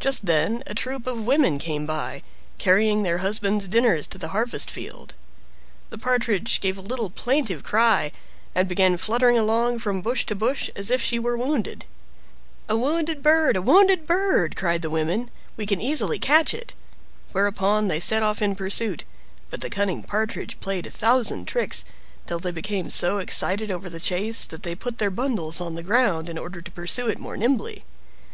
[0.00, 2.22] Just then a troop of women came by,
[2.58, 5.14] carrying their husbands dinners to the harvest field.
[5.88, 8.12] The Partridge gave a little plaintive cry,
[8.54, 11.86] and began fluttering along from bush to bush as if she were wounded.
[12.68, 13.56] "A wounded bird!
[13.56, 16.74] a wounded bird!" cried the women; "we can easily catch it."
[17.32, 19.06] Whereupon they set off in pursuit,
[19.48, 21.82] but the cunning Partridge played a thousand tricks,
[22.26, 25.82] till they became so excited over the chase that they put their bundles on the
[25.82, 27.86] ground in order to pursue it more nimbly.